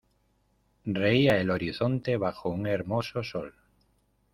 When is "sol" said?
3.23-3.53